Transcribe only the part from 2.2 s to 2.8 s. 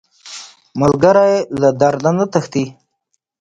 تښتي